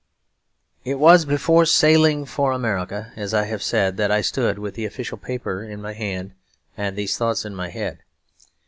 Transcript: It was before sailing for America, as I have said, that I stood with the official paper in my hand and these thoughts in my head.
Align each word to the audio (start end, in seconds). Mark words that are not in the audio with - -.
It 0.83 0.95
was 0.97 1.25
before 1.25 1.63
sailing 1.67 2.25
for 2.25 2.53
America, 2.53 3.13
as 3.15 3.35
I 3.35 3.45
have 3.45 3.61
said, 3.61 3.97
that 3.97 4.09
I 4.09 4.21
stood 4.21 4.57
with 4.57 4.73
the 4.73 4.85
official 4.85 5.19
paper 5.19 5.63
in 5.63 5.79
my 5.79 5.93
hand 5.93 6.31
and 6.75 6.95
these 6.95 7.17
thoughts 7.17 7.45
in 7.45 7.53
my 7.53 7.69
head. 7.69 7.99